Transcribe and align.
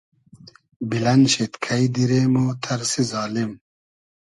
بیلئن 0.89 1.21
شید 1.33 1.53
کݷ 1.63 1.81
دیرې 1.93 2.21
مۉ 2.33 2.47
تئرسی 2.63 3.03
زالیم 3.11 3.51